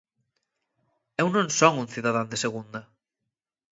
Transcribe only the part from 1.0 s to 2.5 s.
Eu non son un cidadán de